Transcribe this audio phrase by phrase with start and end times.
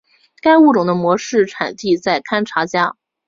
[0.41, 2.95] 该物种的模式产地在堪察加。